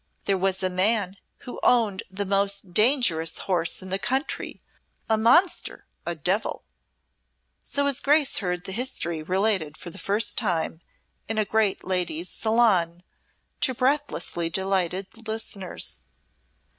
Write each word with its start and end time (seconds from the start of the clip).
"There 0.25 0.35
was 0.35 0.63
a 0.63 0.69
man 0.71 1.17
who 1.41 1.59
owned 1.61 2.01
the 2.09 2.25
most 2.25 2.73
dangerous 2.73 3.37
horse 3.37 3.83
in 3.83 3.89
the 3.89 3.99
country 3.99 4.59
a 5.07 5.15
monster, 5.15 5.85
a 6.07 6.15
devil." 6.15 6.63
So 7.63 7.85
his 7.85 7.99
Grace 7.99 8.39
heard 8.39 8.63
the 8.63 8.71
history 8.71 9.21
related 9.21 9.77
for 9.77 9.91
the 9.91 9.99
first 9.99 10.39
time 10.39 10.81
in 11.27 11.37
a 11.37 11.45
great 11.45 11.83
lady's 11.83 12.29
salon 12.31 13.03
to 13.59 13.75
breathlessly 13.75 14.49
delighted 14.49 15.27
listeners. 15.27 16.01